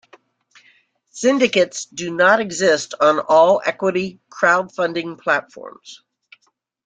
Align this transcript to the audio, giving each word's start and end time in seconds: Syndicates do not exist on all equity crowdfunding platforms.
Syndicates 1.11 1.85
do 1.85 2.09
not 2.11 2.39
exist 2.39 2.95
on 2.99 3.19
all 3.19 3.61
equity 3.67 4.19
crowdfunding 4.31 5.19
platforms. 5.21 6.01